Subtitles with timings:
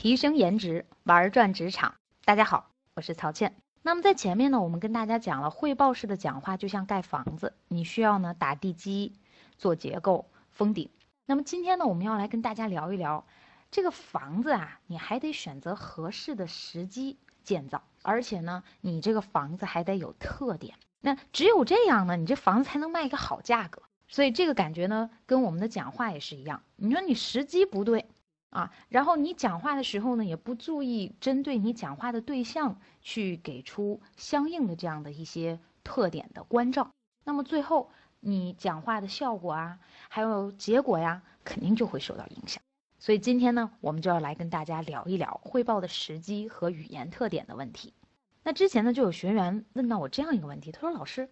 [0.00, 1.94] 提升颜值，玩转职场。
[2.24, 3.54] 大家好，我是曹倩。
[3.82, 9.12] 那么在前面呢，我们跟大家讲了汇报式的讲话就像盖房子，你需要呢打地基、
[9.58, 10.88] 做结构、封顶。
[11.26, 13.26] 那么今天呢，我们要来跟大家聊一聊
[13.70, 20.76] 这个房子啊，你还得选择合适的时机建造，而且呢，你这个房子还得有特点。
[21.02, 23.82] 那只有这样呢，你这房子才能卖一个好价格。
[24.08, 26.62] 所以这个感觉呢，跟我们的讲话也是一样。
[26.76, 28.06] 你说你时机不对
[28.50, 36.90] 啊，然后你讲话的时候呢，也不注意针对你讲话的对象去给出相应的这样的一些特点的关照，
[37.24, 42.60] 那么最后你讲话的效果啊，还有结果呀，肯定就会受到影响。
[42.98, 47.94] 所以今天呢，我们就要来跟大家聊一聊汇报的时机和语言特点的问题。
[48.42, 51.30] 那之前呢，就有学员问到我这样一个问题，他说：“老师。”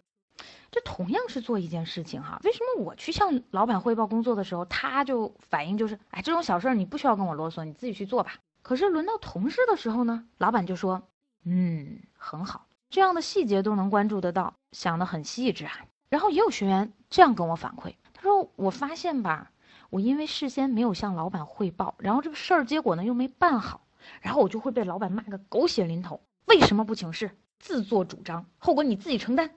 [0.71, 8.35] 这同样是做一件事情哈，为什么我去向老板汇报工作的时候，他就反应就是，哎，这种小事儿你不需要跟我啰嗦，你自己去做吧。
[8.61, 11.01] 可是轮到同事的时候呢，老板就说，
[11.43, 15.71] 嗯，很好，这样的细节都能关注得到，想得很细致啊。
[16.09, 19.51] 然后也有学员这样跟我反馈，他说，我发现吧，
[19.89, 23.81] 我因为事先没有向老板汇报，然后这个事儿结果呢又没办好，
[24.21, 29.51] 然后我就会被老板骂个狗血淋头，为什么不请示，自作主张，后果你自己承担。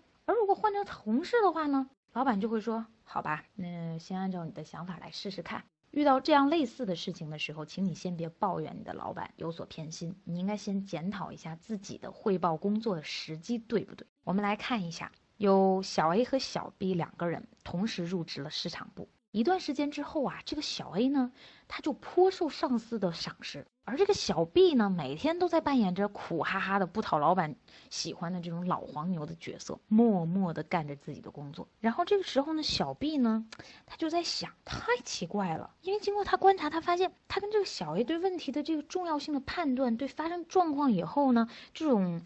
[0.54, 14.06] 换成同事的话呢，老板就会说：“好吧，那先按照你的想法来试试看。”遇到这样类似的事情的时候，请你先别抱怨你的老板有所偏心，你应该先检讨一下自己的汇报工作的时机对不对。
[14.24, 19.06] 我们来看一下，有小 A 和小 B 两个人同时入职了市场部。
[19.32, 21.32] 一段时间之后啊，这个小 A 呢，
[21.66, 27.56] 他就颇受上司的赏识，而这个小 B 呢，每天都在扮演着苦哈哈的不讨老板
[27.88, 31.66] 喜欢的这种老黄牛的角色，默默的干着自己的工作。
[31.80, 33.46] 然后这个时候呢，小 B 呢，
[33.86, 42.20] 他就在想，太奇怪了，因为经过他观察，他发现他跟这个小 A 对问题的这个重要性的判断，对发生状况以后呢，这种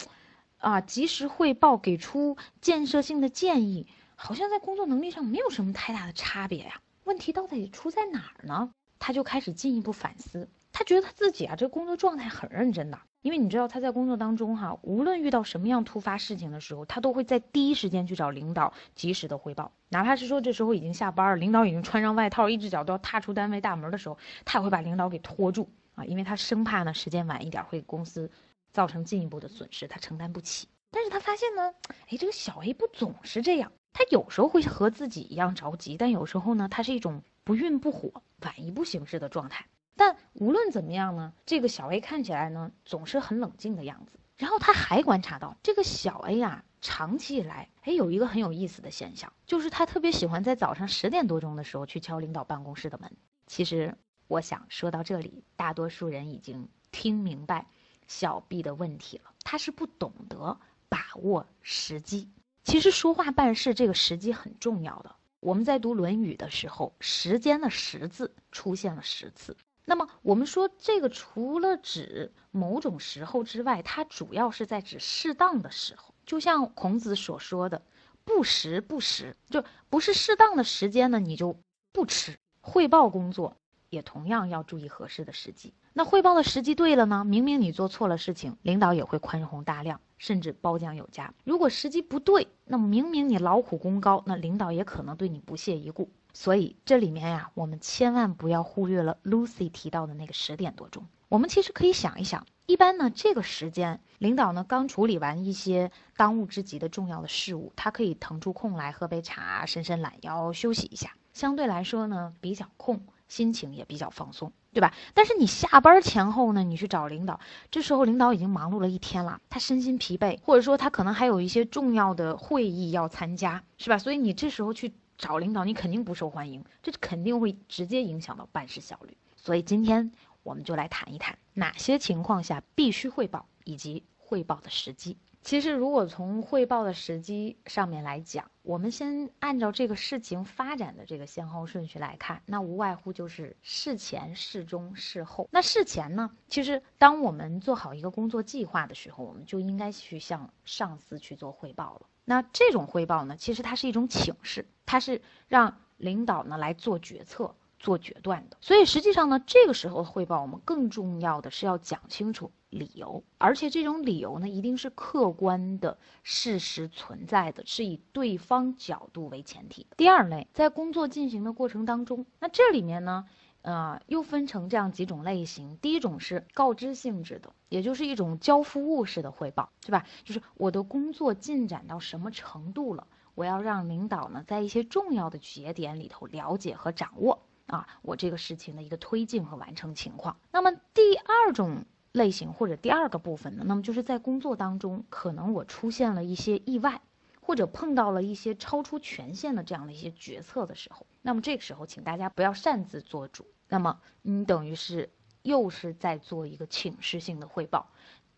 [0.59, 6.81] 啊及时汇报，给出建设性的建议，好像在工作能力上没有什么太大的差别呀。
[7.06, 8.69] 问题到底出在哪儿呢？
[8.99, 10.49] 他就开始进一步反思。
[10.72, 12.99] 他觉得他自己啊，这工作状态很认真的。
[13.22, 19.72] 因为你知道他在工作当中哈，无论遇到什么样突发事情的时候，他都会在第一时间去找领导及时的汇报。
[19.89, 28.28] 哪怕是说这时候已经下班了，领导已经穿上外套，一只脚都要踏出单位大门的时候，他也会把领导给拖住啊，因为他生怕呢时间晚一点会给公司
[28.73, 30.67] 造成进一步的损失，他承担不起。
[30.91, 31.73] 但是他发现呢，
[32.09, 33.71] 哎，这个小 A 不总是这样。
[33.97, 39.67] 他有时候会和自己一样着急，但有时候呢，他是一种不愠不火、晚一步行事的状态。
[39.97, 44.21] 但无论怎么样呢，这个小 A 看起来呢总是很冷静的样子。
[44.37, 53.11] 然后他还观察到，这个小 A 啊，长期以来，哎，有一个很有意思的现象，就是他特别喜欢在早上十点多钟的时候去敲领导办公室的门。
[53.47, 53.97] 其实，
[54.29, 57.67] 我想说到这里，大多数人已经听明白
[58.06, 62.29] 小 B 的问题了，他是不懂得把握时机。
[62.66, 65.15] 其实说话办事这个时机很重要的。
[65.38, 69.56] 我们在读《论语》的时候，时间的“时”字出现了十次。
[69.84, 76.12] 那么我们说这个除了指某种时候之外，它主要是在指适当的时候。
[76.26, 77.81] 就像孔子所说的
[78.26, 81.56] “不时不食”，就不是适当的时间呢，你就
[81.93, 82.37] 不吃。
[82.60, 83.56] 汇报工作
[83.91, 85.72] 也同样要注意合适的时机。
[85.93, 90.00] 那汇报的时机对了呢，明明你做错了事情，领导也会宽宏大量。
[90.19, 91.32] 甚至褒奖有加。
[91.44, 96.10] 如果时机不对，那么明明你劳苦功高，那领导也可能对你不屑一顾。
[96.32, 101.06] 所以这里面呀，我们千万不要忽略了 Lucy 提到的那个十点多钟。
[101.28, 111.16] 我们其实可以想一想，一般呢这个时间，领导呢刚处理完一些当务之急的重要的事物，他可以腾出空来喝杯茶，伸伸懒腰，休息一下。
[111.32, 113.00] 相对来说呢，比较空。
[113.28, 114.92] 心情也比较放松，对吧？
[115.14, 123.97] 但是你下班前后呢，你去找领导，这时候领导已经忙碌了一天了，他身心疲惫，或者说他可能还有一些重要的会议要参加，是吧？
[123.97, 129.16] 所以你这时候去找领导，你肯定不受欢迎，这肯定会直接影响到办事效率。
[129.34, 135.17] 所以今天我们就来谈一谈哪些情况下必须汇报，以及汇报的时机。
[135.46, 145.48] 其实，如果从汇报的时机上面来讲，我们先按照这个事情发展的这个先后顺序来看，那无外乎就是事前、事中、事后。
[145.52, 152.08] 那事前呢，其实当我们做好一个工作计划的时候，我们就应该去向上司去做汇报了。
[152.25, 157.54] 那这种汇报呢，其实它是一种请示，它是让领导呢来做决策。
[157.78, 169.87] 做决断的，所以实际上呢，这个时候的汇报，我们更重要的是要讲清楚理由，而且这种理由呢，一定是客观的事实存在的，是以对方角度为前提。
[169.96, 173.26] 第二类，在工作进行的过程当中，那这里面呢，
[173.62, 175.76] 呃，又分成这样几种类型。
[175.76, 180.06] 第一种是告知性质的，也就是一种交付物式的汇报，是吧？
[180.25, 190.37] 就是我的工作进展到什么程度了，我要让领导呢在一些重要的节点里头了解和掌握啊，我这个事情的一个推进和完成情况。
[190.51, 197.01] 那么第二种类型或者第二个部分呢，那么就是在工作当中可能我出现了一些意外。
[197.41, 203.47] 或者碰到了一些超出权限的这样的一些决策的时候，那么这个时候，请大家不要擅自做主。
[203.69, 205.11] 那么你等于是
[205.43, 207.89] 又是在做一个请示性的汇报，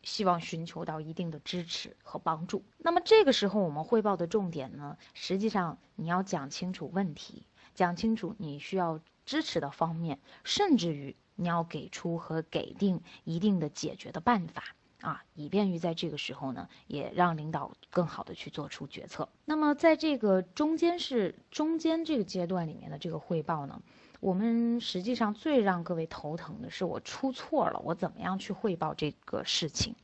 [0.02, 2.62] 希望寻求到一定的支持和帮助。
[2.76, 14.64] 那么这个时候，我们汇报的重点呢，实际上你要讲清楚问题，讲清楚你需要支持的方面，甚至于你要给出和给定一定的解决的办法。
[15.02, 19.28] 啊，以便于在这个时候呢，也让领导更好的去做出决策。
[19.44, 23.80] 那么在这个中间是中间这个阶段里面的这个汇报呢，
[24.18, 29.94] 我们实际上最让各位头疼的是我出错了，我怎么样去汇报这个事情？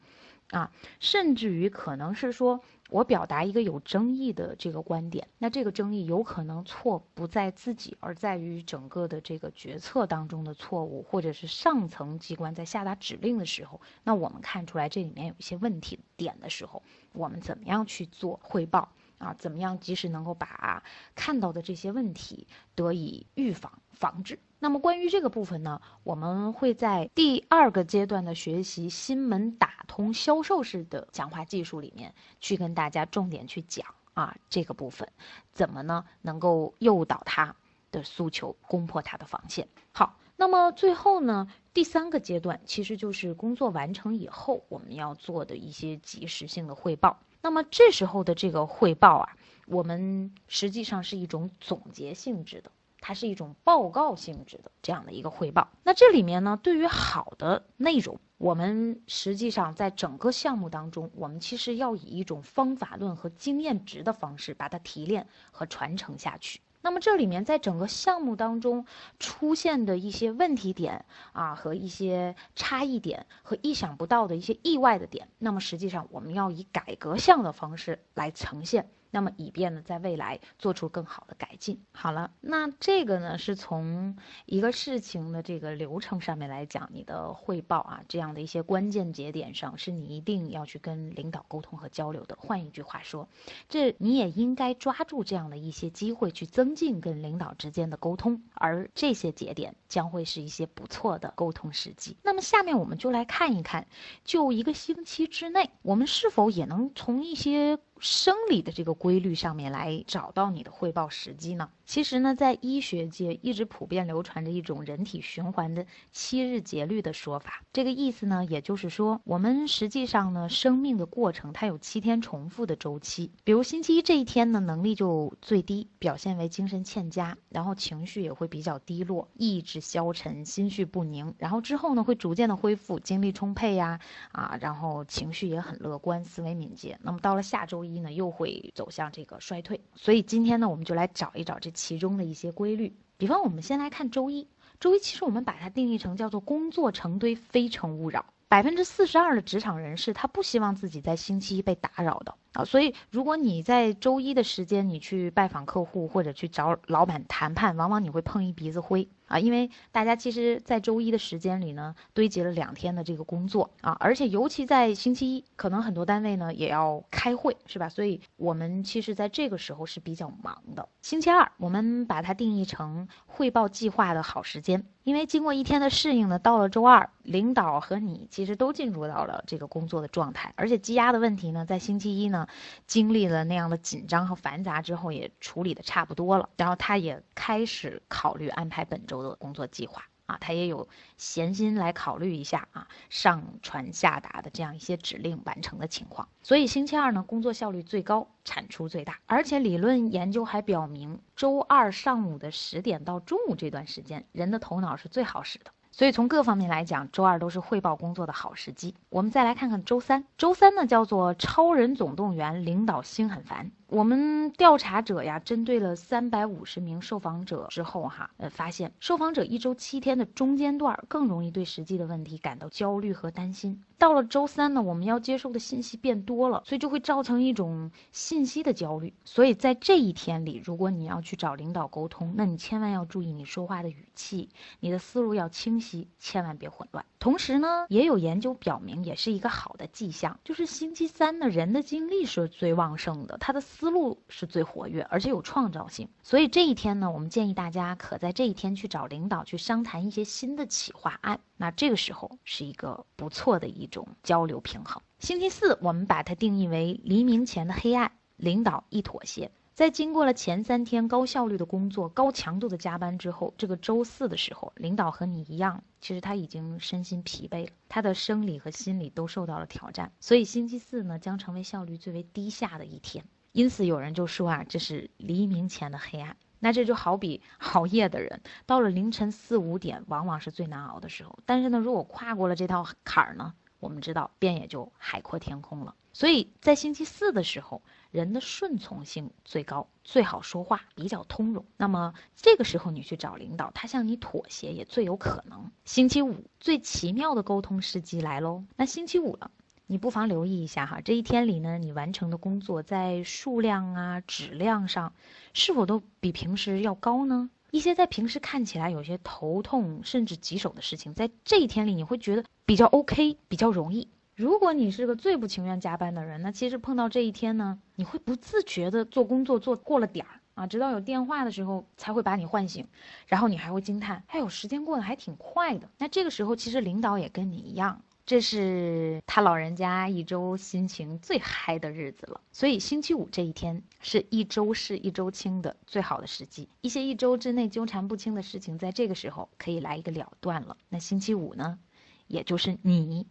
[0.50, 2.60] 啊，甚至于可能是说。
[2.90, 16.82] 我表达一个有争议的这个观点，那这个争议有可能错不在自己，而在于整个的这个决策当中的错误，或者是上层机关在下达指令的时候，那我们看出来这里面有一些问题点的时候，
[17.12, 18.92] 我们怎么样去做汇报？
[19.24, 20.82] 啊，怎么样及时能够把
[21.14, 24.38] 看到的这些问题得以预防防治？
[24.58, 35.08] 那么关于这个部分呢，我们会在第二个阶段的学习新门打通销售式的讲话技术里面去跟大家重点去讲啊这个部分，
[35.52, 37.54] 怎么呢能够诱导他
[37.90, 39.68] 的诉求，攻破他的防线？
[39.92, 47.18] 好，那么最后呢，第三个阶段其实就是工作完成以后我们要做的一些及时性的汇报。
[47.44, 49.36] 那么这时候的这个汇报啊，
[49.66, 52.70] 我们实际上是一种总结性质的，
[53.00, 55.68] 它是一种报告性质的这样的一个汇报。
[55.82, 66.60] 那这里面呢，对于好的内容，我们实际上在整个项目当中，我们其实要以一种方法论和经验值的方式把它提炼和传承下去。
[66.84, 68.84] 那么这里面在整个项目当中
[69.18, 78.90] 出现的一些问题点啊，和一些差异点和意想不到的一些意外的点，那么实际上我们要以改革项的方式来呈现。
[79.14, 81.80] 那么以便呢，在未来做出更好的改进。
[81.92, 92.36] 好了，那这个呢，是从一个事情的这个流程上面来讲，你的汇报啊，这样的一些关键节点上，是你一定要去跟领导沟通和交流的。
[92.40, 93.28] 换一句话说，
[93.68, 98.42] 这你也应该抓住这样的一些机会，去增进跟领导之间的沟通。
[98.54, 102.16] 而这些节点将会是一些不错的沟通时机。
[102.24, 103.86] 那么下面我们就来看一看，
[104.24, 107.78] 就一个星期之内，我们是否也能从一些。
[108.04, 111.70] 生理的这个规律上面来找到你的汇报时机呢？
[111.86, 117.62] 其实呢，在医学界一直普遍流传着一种人体循环的七日节律的说法。
[117.72, 123.30] 这个意思呢，也就是说，我们实际上呢，生命的过程它有七天重复的周期。
[123.44, 131.34] 比如星期一这一天呢，能力就最低，表现为精神欠佳，然后情绪也会比较低落，意志消沉，心绪不宁。
[131.36, 134.00] 然后之后呢，会逐渐的恢复，精力充沛呀，
[134.32, 136.98] 啊，然后情绪也很乐观，思维敏捷。
[137.02, 139.78] 那么到了下周一呢，又会走向这个衰退。
[139.94, 141.73] 所以今天呢，我们就来找一找这。
[141.74, 144.48] 其中的一些规律，比方我们先来看周一。
[144.80, 148.24] 周一其实我们把它定义成叫做工作成堆，非诚勿扰。
[148.48, 152.64] 百分之四十二的职场人士，他不希望自己在星期一被打扰的啊。
[152.64, 159.08] 所以如果你在周一的时间，你去拜访客户或者去找老板谈判，往往你会碰一鼻子灰。
[159.34, 167.88] 啊，因为大家其实，在周一的时间里呢，堆积了两天的这个工作啊，而且尤其在星期一，可能很多单位呢也要开会，是吧？
[167.88, 170.88] 所以我们其实在这个时候是比较忙的。
[171.02, 182.46] 星期二，我们把它定义成汇报计划的好时间，因为经过一天的适应呢，到了周二，领导和你其实都进入到了这个工作的状态，而且积压的问题呢，在星期一呢，
[182.86, 189.14] 经历了那样的紧张和繁杂之后，也处理的差不多了，然后他也开始考虑安排本周。
[189.22, 196.28] 的工作计划啊，他也有闲心来考虑一下啊，上传下达的这样一些指令完成的情况。
[196.42, 199.18] 所以星期二呢，工作效率最高，产出最大。
[199.26, 205.70] 而且理论研究还表明，周二上午的十点到中午这段时间，人的头脑是最好使的。
[205.90, 208.96] 所以从各方面来讲，周二都是汇报工作的好时机。
[209.10, 213.70] 我们再来看看周三，周三呢叫做超人总动员，领导心很烦。
[213.88, 223.82] 我们调查者呀，针对了三百五十名受访者之后，哈，呃，发现受访者一周七天的中间段更容易对实际的问题感到焦虑和担心。
[223.96, 229.14] 到了周三呢，我们要接受的信息变多了，所以就会造成一种信息的焦虑。
[229.24, 234.48] 所以在这一天里，如果你要去找领导沟通，那你千万要注意你说话的语气，
[234.80, 237.04] 你的思路要清晰，千万别混乱。
[237.18, 246.08] 同时呢，也有研究表明，也是一个好的迹象，就是星期三呢，人的精力是最旺盛的，他的思路是最活跃，而且有创造性。
[246.22, 251.40] 所以这一天呢，我们建议大家可在这一天去找领导去商谈一些新的企划案。
[251.56, 255.02] 那这个时候是一个不错的一种交流平衡。
[255.18, 259.50] 星期四，我们把它定义为黎明前的黑暗，领导一妥协。
[259.74, 273.24] 在经过了前三天高效率的工作、高强度的加班之后，这个周四的时候，领导和你一样，其实他已经身心疲惫了，他的生理和心理都受到了挑战，所以星期四呢将成为效率最为低下的一天。
[273.54, 276.36] 因此有人就说啊，这是黎明前的黑暗。
[276.58, 277.40] 那这就好比
[277.72, 281.38] 熬夜的人，到了凌晨四五点，往往是最难熬的时候。
[281.46, 285.94] 但是呢，如果跨过了这道坎儿呢，我们知道便也就海阔天空了。
[286.12, 287.80] 所以在星期四的时候。
[288.10, 291.66] 人的顺从性最高，最好说话，比较通融。
[291.76, 295.72] 那么这个时候你去找领导，他向你妥协也最有可能。
[295.84, 298.62] 星期五最奇妙的沟通时机来喽。
[298.76, 299.50] 那星期五了，
[299.86, 305.12] 你不妨留意一下哈，这一天里呢，你完成的工作在数量啊、质量上，
[305.52, 307.50] 是否都比平时要高呢？
[307.70, 314.08] 一些在平时看起来有些头痛甚至棘手的事情，在这一天里你会觉得比较 OK，比较容易。
[314.36, 322.86] 如果你是个最不情愿加班的人，那其实碰到这一天呢，你会不自觉的做工作做过了点儿啊，直到有电话的时候才会把你唤醒，
[323.26, 325.88] 然后你还会惊叹，哎呦，时间过得还挺快的。
[325.98, 332.40] 那这个时候其实领导也跟你一样，这是他老人家一周心情最嗨的日子了。
[332.52, 340.76] 所以星期五这一天是一周事一周清的最好的时机，一些一周之内纠缠不清的事情，在这个时候可以来一个了断了。
[340.88, 341.78] 那星期五呢，
[342.26, 343.26] 也就是你。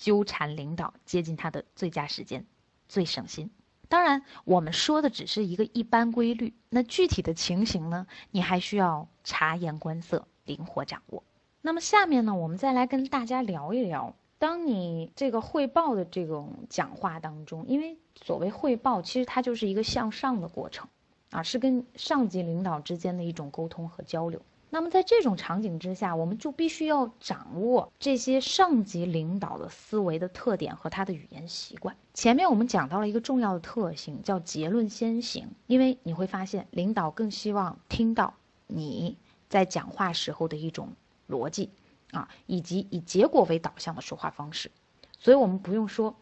[0.00, 2.46] 纠缠领导接近他的最佳时间，
[2.88, 3.50] 最省心。
[3.88, 8.06] 当然，我们说的只是一个一般规律，那具体的情形呢？
[8.30, 11.24] 你还需要察言观色，灵活掌握。
[11.62, 20.88] 那么下面呢，我们再来跟大家聊一聊，当你这个汇报的这种讲话当中，因为所谓汇报，其实它就是一个向上的过程，
[21.30, 24.40] 啊，是跟上级领导之间的一种沟通和交流。
[24.70, 31.96] 那么在这种场景之下，我们就必须要掌握这些上级领导的思维的特点和他的语言习惯。
[32.12, 35.48] 前面我们讲到了一个重要的特性，叫结论先行。
[35.66, 38.34] 因为你会发现，领导更希望听到
[38.66, 39.16] 你
[39.48, 40.90] 在讲话时候的一种
[41.30, 41.70] 逻辑
[42.12, 44.70] 啊，以及以结果为导向的说话方式。
[45.18, 46.16] 所以我们不用说，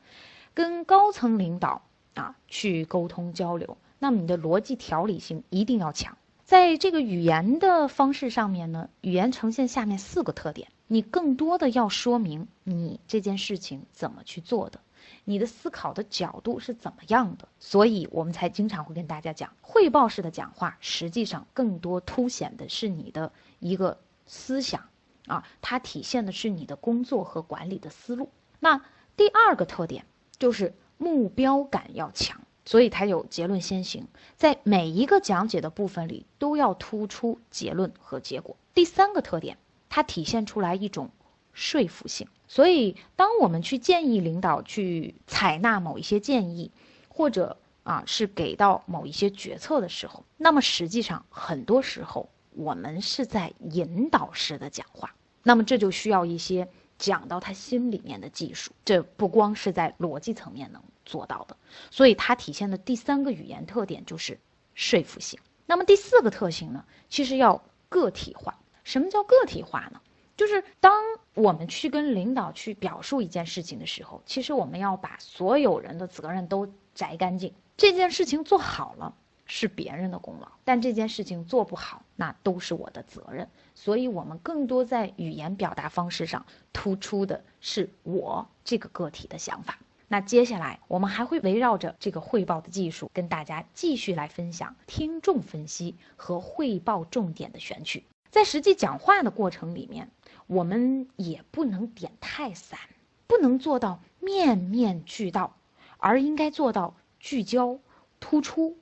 [0.54, 1.82] 跟高层领导
[2.14, 6.16] 啊去沟通交流，那么你的逻辑条理性一定要强。
[6.44, 10.68] 在这个语言的方式上面呢，语言呈现下面四个特点。
[10.86, 14.78] 你更多的要说明你这件事情怎么去做的，
[15.24, 17.48] 你的思考的角度是怎么样的。
[17.58, 24.88] 所以我们才经常会跟大家讲，汇报式的讲话实际上更多凸显的是你的一个思想
[25.26, 28.30] 啊，它体现的是你的工作和管理的思路。
[28.61, 28.80] 那
[29.16, 30.04] 第二个特点
[30.38, 32.40] 就是目标感要强。
[32.68, 38.56] 所以它有结论先行，在每一个讲解的部分里都要突出结论和结果。
[38.75, 39.56] 第三个特点，
[39.88, 41.11] 它体现出来一种
[41.52, 42.26] 说服性。
[42.49, 46.73] 所以，当我们去建议领导去采纳某一些建议，
[47.09, 55.14] 或者啊是给到某一些决策的时候，那么实际上很多时候我们是在引导式的讲话。
[55.42, 56.68] 那么这就需要一些。
[56.98, 61.54] 讲到他心里面的技术，这不光是在逻辑层面能做到的，
[61.90, 64.40] 所以它体现的第三个语言特点就是
[64.72, 65.38] 说服性。
[65.66, 68.58] 那么第四个特性呢，其实要个体化。
[68.82, 70.00] 什么叫个体化呢？
[70.38, 71.02] 就是当
[71.34, 79.14] 我们去跟领导去表述一件事情的时候，其实我们要把所有人的责任都摘干净，这件事情做好了。
[79.46, 83.48] 是别人的功劳，但这件事情做不好，那都是我的责任。
[83.74, 89.78] 所以，我们更多在语言表达方式上突出的是我这个个体的想法。
[90.08, 98.04] 那接下来，我们还会围绕着这个汇报的技术，跟大家继续来分享听众分析和汇报重点的选取。
[98.30, 100.10] 在实际讲话的过程里面，
[100.46, 102.78] 我们也不能点太散，
[103.26, 105.56] 不能做到面面俱到，
[105.98, 107.78] 而应该做到聚焦、
[108.20, 108.76] 突出。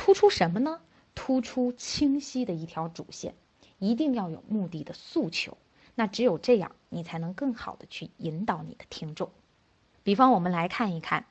[0.00, 0.80] 突出什么呢？
[1.14, 3.34] 突出清晰的一条主线，
[3.78, 5.58] 一定要有目的的诉求。
[5.94, 9.30] 那只有这样，你才能更好的去引导你的听众。
[10.02, 11.26] 比方，我们来看一看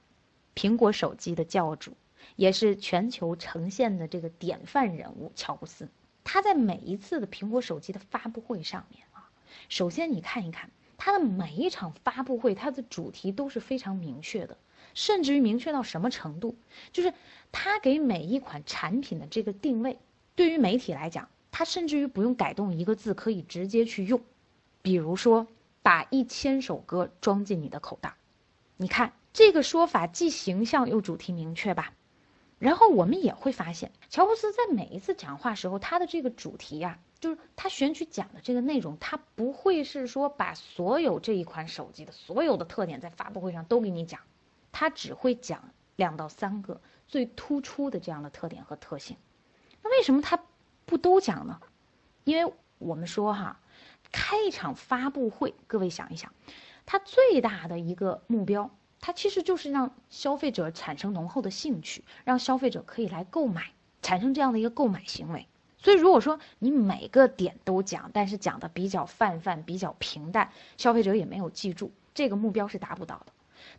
[0.53, 1.93] 苹果手机的教主
[2.35, 5.89] 也是全球呈现的这个典范人物乔布斯。
[6.23, 9.31] 他在每一次的苹果手机的发布会上面啊，
[9.67, 14.55] 首先你看一看他的每一场发布会，它的主题都是非常明确的，
[14.93, 16.55] 甚至于明确到什么程度，
[16.91, 17.13] 就是
[17.51, 19.97] 他给每一款产品的这个定位，
[20.35, 24.21] 对于媒体来讲，他甚至于不用改动一个字，可以直接去用。
[24.81, 25.47] 比如说，
[25.81, 28.15] 把一千首歌装进你的口袋，
[28.77, 31.93] 你看这个说法既形象又主题明确吧？
[32.59, 44.19] 然后我们也会发现，乔布斯在每一次讲话时候，他的这个主题呀，就是他选取讲的这个内容，他不会是说把所有这一款手机的所有的特点在发布会上都给你讲，
[44.71, 49.17] 他只会讲两到三个最突出的这样的特点和特性。
[49.81, 50.43] 那为什么他
[50.85, 51.59] 不都讲呢？
[52.23, 53.59] 因为我们说哈，
[54.11, 56.33] 开一场发布会，各位想一想，
[56.85, 58.69] 它最大的一个目标。
[59.01, 63.71] 它其实就是让消费者产生浓厚的兴趣，让消费者可以来购买，
[64.01, 65.47] 产生这样的一个购买行为。
[65.77, 73.31] 所以，如果说你每个点都讲，但是讲的比较泛泛、比较平淡，消费者也没有记住，这个目标是达不到的。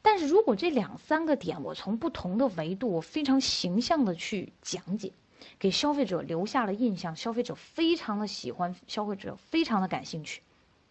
[0.02, 5.12] 但是如果这两三个点我从不同的维度，我非常形象的去讲解，
[5.59, 10.42] 给消费者留下了印象，消费者非常的喜欢，消费者非常的感兴趣，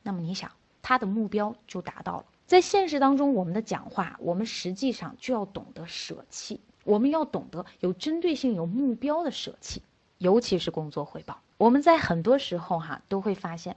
[0.03, 0.51] 那么你想，
[0.82, 2.25] 他的目标就达到了。
[2.46, 9.84] 在现实当中，我们的讲话，我们实际上就要懂得舍弃，我们要懂得有针对性、有目标的舍弃，
[10.18, 11.39] 尤其是工作汇报。
[11.58, 13.75] 我们在很多时候哈都会发现，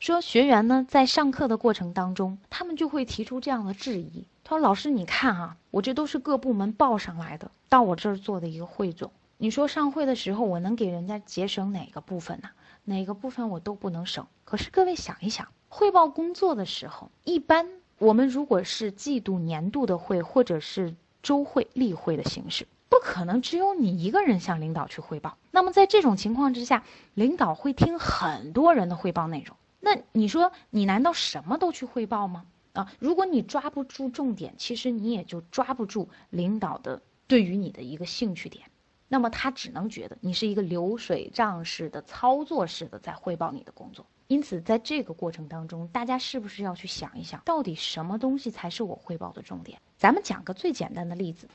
[0.00, 12.50] 说学员呢在上课的过程当中，他们就会提出这样的质疑：他说，老师你看啊，我这都是各部门报上来的，到我这儿做的一个汇总，你说上会的时候我能给人家节省哪个部分呢？
[12.84, 14.26] 哪个部分我都不能省。
[14.44, 17.66] 可是各位想一想，汇报工作的时候，一般。
[17.98, 25.38] 我们如果是季度、年度的会，或者是周会、例会的形式，不可能只有你一个人向领导去汇报。
[25.52, 26.82] 那么在这种情况之下，
[27.14, 29.56] 领导会听很多人的汇报内容。
[29.84, 32.46] 那你说，你难道什么都去汇报吗？
[32.72, 38.64] 啊，如果你抓不住重点，其实你也就抓不住领导的对于你的一个兴趣点。
[39.08, 44.06] 那么他只能觉得你是一个流水账式的、操作式的在汇报你的工作。
[44.26, 49.78] 因此，在这个过程当中，大家是不是要去想一想，到底什么东西才是我汇报的重点？
[49.98, 51.46] 咱们讲个最简单的例子，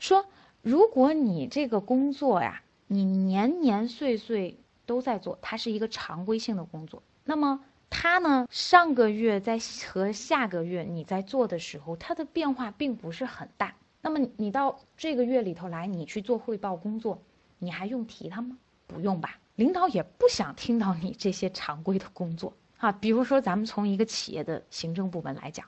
[0.00, 0.26] 说
[0.60, 7.60] 如果你这个工作呀，你年年岁岁都在做，它是一个常规性的工作，那么
[7.98, 13.74] 它呢，上个月在和下个月你在做的时候，它的变化并不是很大。
[14.02, 17.22] 那么你到这个月里头来，你去做汇报工作，
[17.58, 18.58] 你还用提它吗？
[18.86, 19.38] 不用吧。
[19.54, 25.66] 领导也不想听到你这些常规的工作啊，比如说咱们从一个企业的行政部门来讲，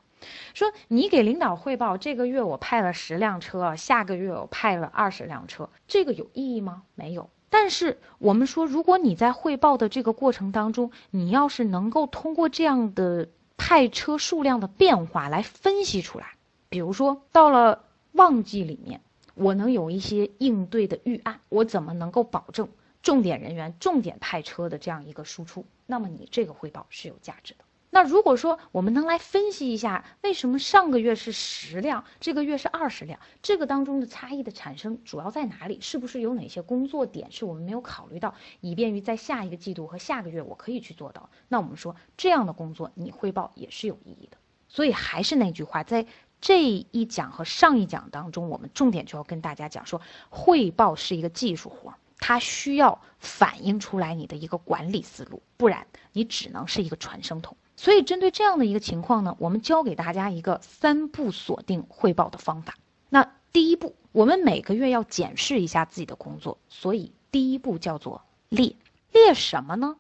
[0.53, 6.83] 说你给领导汇报，这个月我派了十辆车，下个月我派了二十辆车，这个有意义吗？
[6.95, 7.31] 没有。
[7.51, 16.35] 但是我们说，如果你在汇报的这个过程当中，你要是能够通过这样的派车数量的变化来分析出来，
[16.69, 19.01] 比如说到了旺季里面，
[19.35, 22.69] 我能有一些应对的预案，我怎么能够保证？
[23.01, 27.65] 重点人员、重点派车的这样一个输出，那么你这个汇报是有价值的。
[27.91, 35.81] 那如果说我们能来分析一下，为什么上个月是十辆，这个月是二十辆，这个当中的差异的产生主要在哪里？
[35.81, 41.31] 是不是有哪些工作点是我们没有考虑到，以便于在下一个季度和下个月我可以去做到？
[41.49, 44.37] 那我们说这样的工作你汇报也是有意义的。
[44.69, 46.07] 所以还是那句话，在
[46.43, 51.95] 这一讲和上一讲当中，我们重点就要跟大家讲说，汇报是一个技术活。
[52.21, 57.57] 它需要反映出来你的一个管理思路，不然你只能是一个传声筒。
[57.81, 62.75] 所以，针对这样的一个情况呢，我们教给大家一个三步锁定汇报的方法。
[63.09, 68.75] 那第一步，我们每个月要检视一下自己的工作，所以第一步叫做列。
[69.13, 69.97] 列什么呢？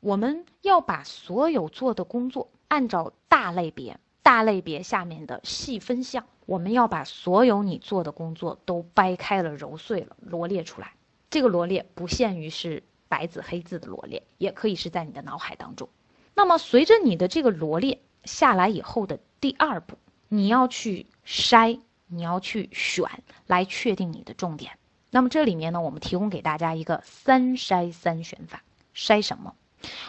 [0.00, 10.94] 我们要把所有做的工作按照大类别，大类别下面的细分项，我们要把所有你做的工作都掰开了、揉碎了、罗列出来。
[11.28, 15.90] 这个罗列不限于是白纸黑字的罗列，也可以是在你的脑海当中。
[16.38, 19.98] 那么随着你的这个罗列下来以后的第二步，
[20.28, 23.10] 你要去筛，你要去选，
[23.48, 24.78] 来确定你的重点。
[25.10, 28.62] 那么这里面呢，我们提供给大家一个三筛三选法。
[28.94, 29.56] 筛什么？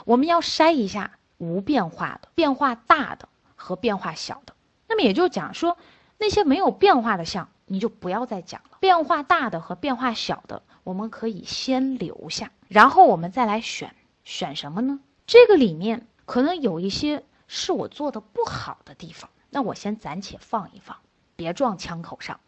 [0.05, 4.53] 我们要筛一下无变化的、变化大的和变化小的。
[4.87, 5.79] 那么也就讲说，
[6.19, 8.77] 那些没有变化的项，你就不要再讲了。
[8.79, 10.61] 变化大的和变化小的。
[10.83, 14.99] 我们可以先留下，然后我们再来选，选什么呢？
[15.25, 20.95] 这个里面可能有一些是我做的不好的地方，那我先暂且放一放，
[21.35, 22.39] 别撞枪口上。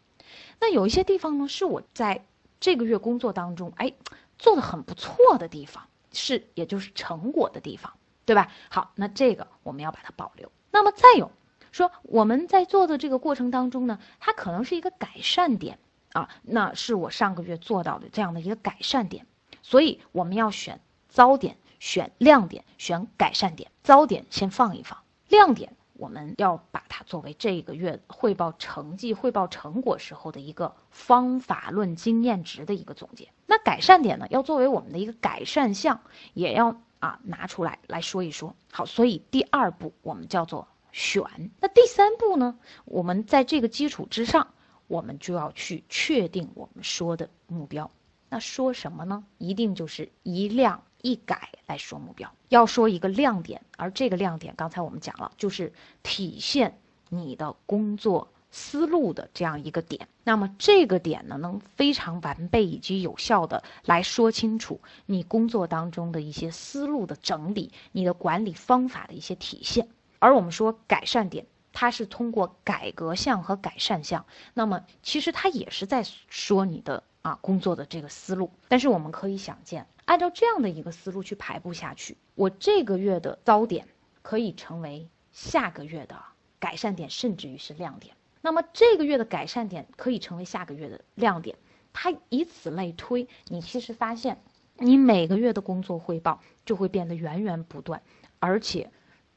[0.60, 2.24] 那有一些地方呢，是我在
[2.60, 3.92] 这个月工作当中，哎，
[4.38, 7.92] 做的很不错的地方，是也就是成果的地方，
[8.24, 8.52] 对吧？
[8.70, 10.52] 好，那这个我们要把它保留。
[10.70, 11.32] 那么再有
[11.72, 15.80] 说我们在做的这个过程当中呢，它可能是一个改善点
[16.12, 19.26] 啊，那是我上个月做到的这样的一个改善点，
[19.60, 23.68] 所以我们要选糟点、选亮点、选改善点。
[23.82, 25.74] 糟点先放一放，亮点。
[25.94, 33.28] 我们要把它作为这个月汇报成绩、汇报成果时候的一个方法论经验值的一个总结。
[33.46, 36.00] 那改善点呢，要作为我们的一个改善项，
[36.34, 38.54] 也要啊拿出来来说一说。
[38.70, 41.50] 好，所以第二步我们叫做选。
[41.60, 44.54] 那第三步呢，我们在这个基础之上，
[44.86, 47.90] 我们就要去确定我们说的目标。
[48.28, 49.24] 那说什么呢？
[49.38, 50.84] 一定就是一亮。
[51.02, 56.78] 一改来说目标，要说一个亮点，而这个亮点刚才我们讲了，就是体现
[57.10, 60.08] 你的工作思路的这样一个点。
[60.24, 69.88] 那么这个点呢，能非常完备以及有效的来说清楚你工作当中的一些思路的整理，你的管理方法的一些体现。
[70.20, 78.52] 而我们说改善点，它是通过改革项和改善项，那么其实它也是在说你的啊工作的这个思路。
[78.68, 79.84] 但是我们可以想见。
[80.04, 83.86] 按照这样的一个思路去排布下去，我这个月的糟点
[84.22, 86.20] 可以成为下个月的
[86.58, 88.14] 改善点，甚至于是亮点。
[88.40, 91.56] 那么这个月的改善点可以成为下个月的亮点，
[91.92, 94.42] 它以此类推，你其实发现，
[94.76, 98.02] 你每个月的工作汇报就会变得源源不断，
[98.40, 98.90] 而且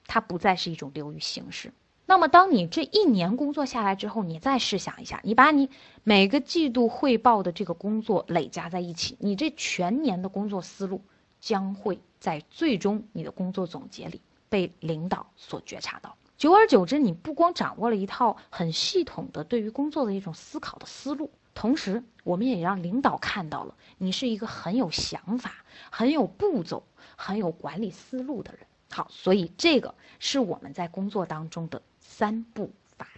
[0.08, 1.72] 它不再是一种流于形式。
[2.08, 5.70] 那么，当你这一年工作下来之后，你再试想一下，你把你
[6.04, 11.02] 每个季度汇报的这个工作累加在一起，你这全年的工作思路
[11.40, 16.16] 将会在最终你的工作总结里被领导所觉察到。
[16.38, 25.56] 久而久之，你不光掌握了一套很系统的对于工作的一种思考的思路，同时我们也让领导看到了你是一个很有想法、
[25.90, 26.84] 很有步骤、
[27.16, 28.62] 很有管理思路的人。
[28.92, 31.82] 好，所以这个是我们在工作当中的。
[32.18, 33.10] 三步法，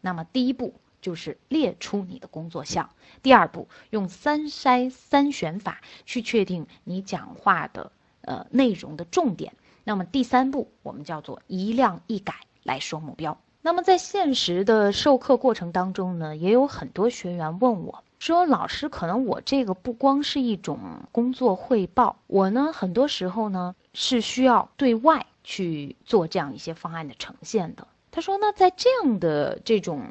[0.00, 2.88] 那么第一步就是列出你的工作项，
[3.20, 7.90] 第二步用三筛三选法去确定你讲话的
[8.20, 13.36] 呃内容的重点，那么第三步我们叫做一亮一改来说目标。
[13.60, 20.78] 那么在现实的授课过程当中呢，也有很多学员问我说：“老师，可能我这个不光是一种
[21.10, 30.06] 工作汇报，我呢很多时候呢是需要对外去做这样一些方案的呈现的。”他说：“那在这样的这种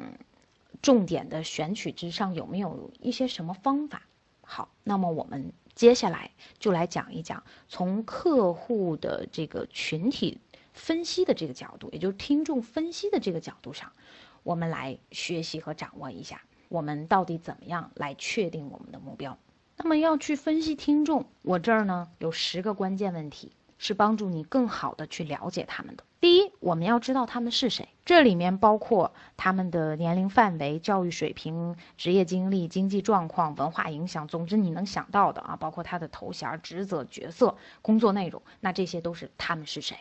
[0.82, 4.02] 重点的选取之上，有没有一些什么方法？
[4.42, 10.38] 好，那么我们接下来就来讲一讲，从客户的这个群体
[10.74, 13.90] 分析的这个角度，也就是听众分析的这个角度上，
[14.42, 19.38] 我们来学习和掌握一下，我们到底怎么样来确定我们的目标。
[19.78, 26.04] 那么要去分析听众，我这儿呢有十个关键问题。”是帮助你更好的去了解他们的。
[26.20, 39.96] 第一，我们要知道他们是谁，这里面包括他们的年龄范围、教育水平、职业经历、经济状况、文化影响，总之你能想到的啊，包括他的头衔、职责、角色、工作内容，那这些都是他们是谁。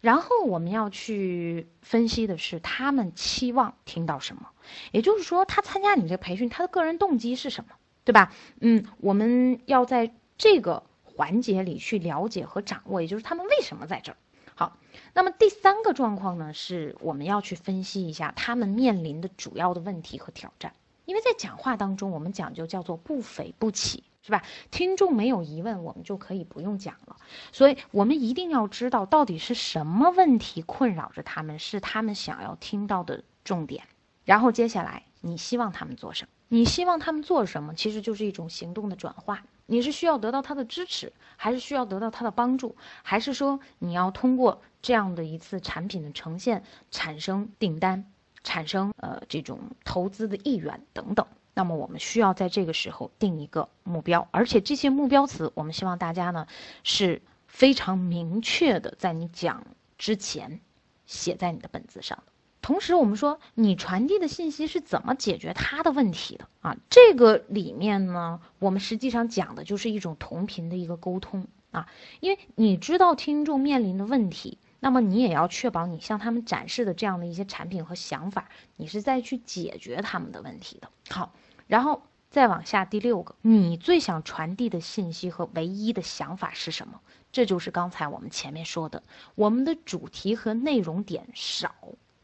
[0.00, 4.48] 然后我们要去分析的是他们期望听到什么，
[4.90, 7.70] 也就是说，他参加你这个培训，他的个人动机是什么，
[8.04, 8.32] 对吧？
[8.60, 10.82] 嗯，我们要在这个。
[11.14, 14.16] 环节里去了解和掌握，也就是他们为什么在这儿。
[14.54, 14.76] 好，
[15.14, 20.74] 那么第三个状况呢，是我们要去分析一下他们面临的主要的问题和挑战。
[21.04, 24.44] 因为在讲话当中，我们讲究叫做不匪不起，是吧？
[24.70, 27.16] 听众没有疑问，我们就可以不用讲了。
[27.50, 33.82] 所以我们一定要知道到底是什么问题困扰着他们，是他们想要听到的重点。
[34.24, 36.28] 然后接下来，你希望他们做什么？
[36.48, 37.74] 你希望他们做什么？
[37.74, 39.42] 其实就是一种行动的转化。
[39.66, 48.04] 你是需要得到他的支持，还是需要得到他的帮助，还是说你要通过这样的一次产品的呈现产生订单，
[48.42, 51.26] 产生呃这种投资的意愿等等？
[51.54, 56.46] 那么我们需要在这个时候定一个目标，而且这些目标词，我们希望大家呢
[56.82, 59.64] 是非常明确的，在你讲
[59.98, 60.60] 之前
[61.06, 62.22] 写在你的本子上。
[62.62, 66.76] 同时，我们说你传递的信息是怎么解决他的问题的啊？
[66.88, 71.88] 这个里面呢，我们实际上讲的就是一种同频的一个沟通啊。
[72.20, 80.88] 因为你知道听众面临的问题，那么你也要确保你向他们展示的这样的一些产品和想法，你是在去解决他们的问题的。
[81.10, 81.34] 好，
[81.66, 87.00] 然后再往下第六个，你最想传递的信息和唯一的想法是什么？
[87.32, 89.02] 这就是刚才我们前面说的，
[89.34, 91.74] 我们的主题和内容点少。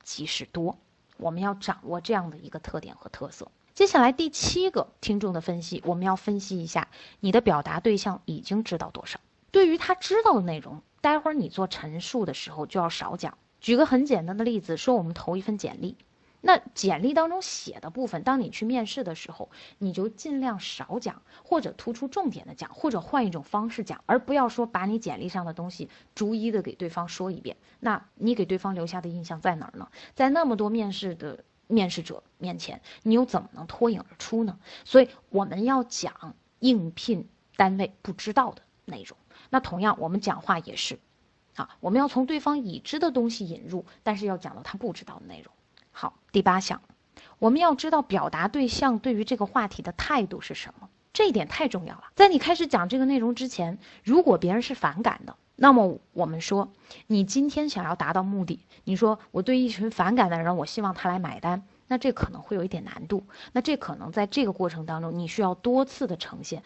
[0.08, 0.78] 即是多，
[1.18, 3.50] 我们要掌握这样的一个特点和特色。
[3.74, 6.88] 接下来第七个听众的分析，我们要分析一下
[7.20, 9.20] 你的表达对象已经知道多少。
[9.50, 13.36] 对于他知道的内容，待会儿你做陈述的时候就要少讲。
[13.60, 15.94] 举个很简单的例子，说我们投一份简历。
[16.40, 27.56] 那简历当中写的部分，当你去面试的时候，你就尽量少讲，或者突出重点的讲，或者换一种方式讲，而不要说把你简历上的东西逐一的给对方说一遍。
[27.80, 29.88] 那你给对方留下的印象在哪儿呢？
[30.14, 34.58] 在那么多面试的面试者面前，你又怎么能脱颖而出呢？
[34.84, 39.18] 所以我们要讲应聘单位不知道的内容。
[39.50, 41.00] 那同样，我们讲话也是，
[41.56, 45.52] 啊，我们要从对方已知的东西引入，但是要讲到他不知道的内容。
[46.00, 46.80] 好，第八项，
[47.40, 52.04] 我们要知道表达对象对于这个话题的态度是什么，这一点太重要了。
[52.14, 56.70] 在你开始讲这个内容之前，如果别人是反感的，那么我们说，
[57.08, 63.24] 你今天想要达到目的，你说我对一群反感的人，我希望他来买单，那这可能会有一点难度。
[63.50, 66.62] 那这可能在这个过程当中，你需要多次的呈现。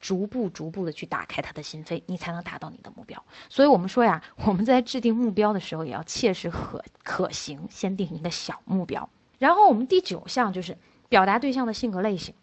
[0.00, 3.24] 逐步逐步的去打开他的心扉，你才能达到你的目标。
[3.48, 9.08] 所以，我们说呀，我们在制定目标的时候，也要切实可可行，先定一个小目标。
[9.38, 10.76] 然后，我们第九项就是
[11.08, 12.34] 表达对象的性格类型，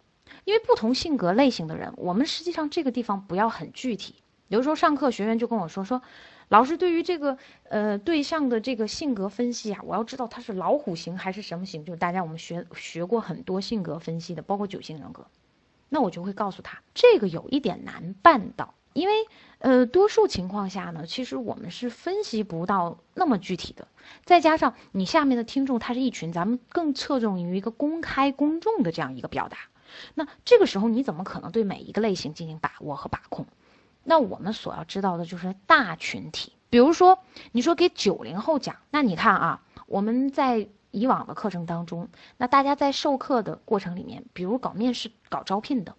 [0.44, 4.14] 因为不同性格类型的人，我们实际上这个地方不要很具体。
[4.48, 6.00] 比如说上课学员就跟我说说，
[6.48, 7.36] 老师对于这个
[7.70, 11.84] 呃对象的这个性格分析啊，我要知道他是老虎型还是什么型。
[11.84, 15.26] 就是大家我们学学过很多性格分析的，包括九型人格。
[15.94, 19.14] 那我就会告诉他，这个有一点难办到，因为，
[19.60, 23.86] 呃，多数情况下呢，其实我们是分析不到那么具体的。
[24.24, 29.56] 再加上你下面的听众他是一群，咱们更侧重于一个公开公众的这样一个表达。
[30.16, 33.46] 那这个时候你怎么可能对每一个类型进行把握和把控？
[34.02, 36.54] 那我们所要知道的就是大群体。
[36.70, 37.20] 比如说，
[37.52, 40.66] 你说给九零后讲，那你看啊，我们在。
[40.94, 45.96] 以往的课程当中，那大家在授课的过程里面，比如搞面试、搞招聘的，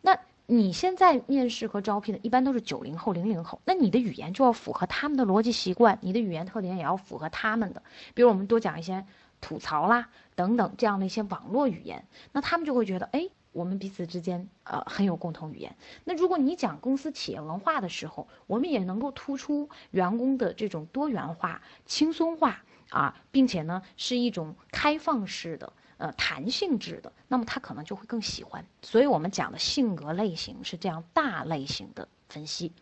[0.00, 7.82] 那你现在面试和招聘的一般都是九零后、零零后，那你的语言就要符合他们的逻辑习惯，你的语言特点也要符合他们的。
[8.14, 9.04] 比如我们多讲一些
[9.42, 15.76] 吐槽啦等等这样的一些网络语言，那他们就会觉得，哎，我们彼此之间呃很有共同语言。
[16.04, 22.62] 那如果你讲公司企业文化的时候，我们也能够突出员工的这种多元化、轻松化。
[22.90, 28.64] 啊，并且呢，是一种开放式的，呃，弹性质的，那么他可能就会更喜欢。
[28.82, 32.72] 所以我们讲的性格类型是这样大类型的分析。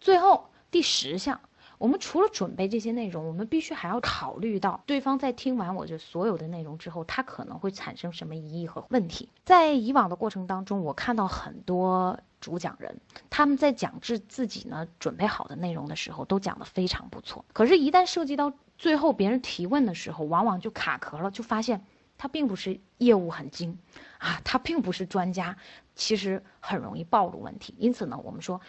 [0.00, 1.40] 最后第十项，
[1.78, 9.28] 我们除了准备这些内容，我们必须还要考虑到对方在听完我这所有的内容之后，他可能会产生什么疑义和问题。
[9.44, 12.18] 在以往的过程当中，我看到很多。
[12.42, 13.00] 主讲人
[13.30, 17.44] 他们在讲自自己呢准备好的内容的时候，都讲得非常不错。
[17.52, 21.84] 可是，一旦涉及到最后别人提问的时候，往往就卡壳了，就发现
[22.18, 23.78] 他并不是业务很精
[24.18, 25.56] 啊，他并不是专家，
[25.94, 27.74] 其实很容易暴露问题。
[27.78, 28.60] 因此呢，我们说，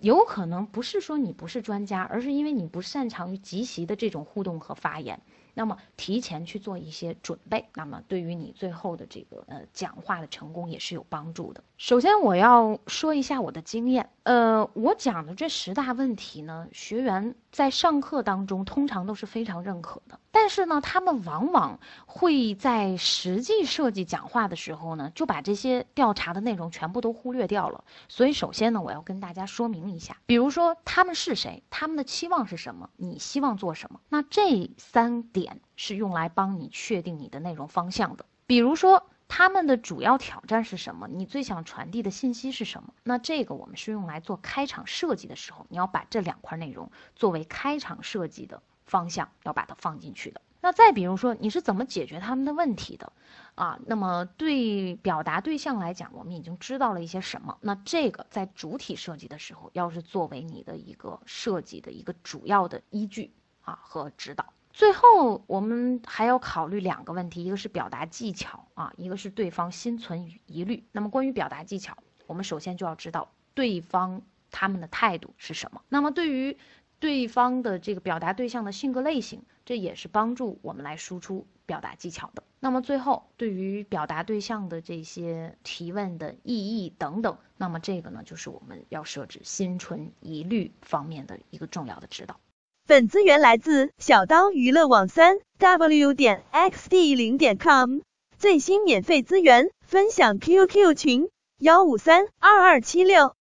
[0.00, 5.20] 有可能不是说你不是专家，而是因为你不擅长于即席的这种互动和发言。
[5.52, 11.62] 那么提前去做一些准备，那么对于你最后的这个呃讲话的成功也是有帮助的。
[11.76, 27.82] 首先我要说一下我的经验，呃，我讲的这十大问题呢，学员在上课当中通常都是非常认可的，但是呢，他们往往会在实际设计讲话的时候呢，就把这些调查的内容全部都忽略掉了。
[28.06, 35.60] 所以首先呢，我要跟大家说明一下，比如说他们是谁，他们的期望是什么，你希望做什么，那这三点。
[35.74, 38.26] 是用来帮你确定你的内容方向的。
[38.46, 41.06] 比如说，他们的主要挑战是什么？
[41.06, 42.92] 你最想传递的信息是什么？
[43.04, 50.42] 那这个我们是用来做开场设计的时候，你要把这两块内容作为开场设计的方向，要把它放进去的。
[50.60, 53.12] 那再比如说，你是怎么解决他们的问题的？
[53.54, 57.56] 啊，那么对表达对象来讲，我们已经知道了一些什么？
[57.60, 64.52] 那这个在主体设计的时候，要是作为你的一个设计的一个主要的依据啊和指导。
[64.72, 70.84] 最后，我们还要考虑两个问题，一个是表达技巧啊，一个是对方心存疑虑。
[70.92, 75.82] 那么关于表达技巧，我们首先就要知道对方他们的态度是什么。
[75.88, 76.56] 那么对于
[76.98, 82.42] 对方的这个表达对象的性格类型，这也是帮助我们来输出表达技巧的。
[82.60, 92.38] 那么最后，对于表达对象的这些提问的意义等等，那么这个呢，就是我们要设置心存疑虑方面的一个重要的指导。
[92.90, 98.00] 本资源来自小刀娱乐网三 w 点 xd 零点 com
[98.36, 101.28] 最新免费资源分享 QQ 群
[101.60, 103.36] 幺五三二二七六。